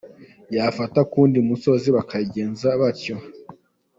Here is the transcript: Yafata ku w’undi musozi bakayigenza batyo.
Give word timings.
Yafata 0.55 0.99
ku 1.09 1.15
w’undi 1.19 1.39
musozi 1.49 1.87
bakayigenza 1.95 2.67
batyo. 2.81 3.15